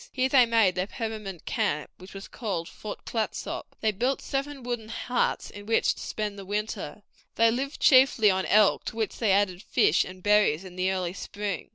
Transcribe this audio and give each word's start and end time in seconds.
Here 0.11 0.29
they 0.29 0.47
made 0.47 0.73
their 0.73 0.87
permanent 0.87 1.45
camp, 1.45 1.91
which 1.99 2.15
was 2.15 2.27
called 2.27 2.67
Fort 2.67 3.05
Clatsop. 3.05 3.75
They 3.81 3.91
built 3.91 4.19
seven 4.19 4.63
wooden 4.63 4.89
huts 4.89 5.51
in 5.51 5.67
which 5.67 5.93
to 5.93 6.01
spend 6.01 6.39
the 6.39 6.43
winter. 6.43 7.03
They 7.35 7.51
lived 7.51 7.79
chiefly 7.79 8.31
on 8.31 8.47
elk, 8.47 8.83
to 8.85 8.95
which 8.95 9.19
they 9.19 9.31
added 9.31 9.61
fish 9.61 10.03
and 10.03 10.23
berries 10.23 10.63
in 10.65 10.75
the 10.75 10.91
early 10.91 11.13
spring. 11.13 11.69